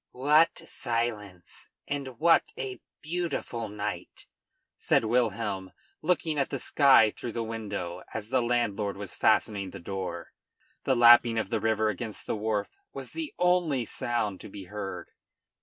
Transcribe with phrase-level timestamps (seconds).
[0.13, 1.69] "What silence!
[1.87, 4.25] and what a beautiful night!"
[4.75, 9.79] said Wilhelm, looking at the sky through the window, as the landlord was fastening the
[9.79, 10.33] door.
[10.85, 15.11] The lapping of the river against the wharf was the only sound to be heard.